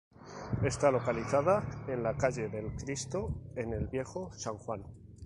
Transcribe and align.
Está 0.63 0.89
localizada 0.89 1.61
en 1.87 2.01
la 2.01 2.17
calle 2.17 2.49
del 2.49 2.75
Cristo, 2.75 3.35
en 3.55 3.71
el 3.71 3.85
Viejo 3.85 4.33
San 4.33 4.57
Juan. 4.57 4.81